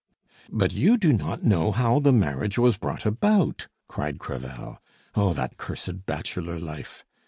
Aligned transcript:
"But 0.51 0.73
you 0.73 0.97
do 0.97 1.13
not 1.13 1.43
know 1.43 1.71
how 1.71 1.99
the 1.99 2.11
marriage 2.11 2.57
was 2.57 2.75
brought 2.75 3.05
about!" 3.05 3.67
cried 3.87 4.17
Crevel. 4.17 4.79
"Oh, 5.13 5.31
that 5.33 5.57
cursed 5.57 6.07
bachelor 6.07 6.57
life! 6.59 7.05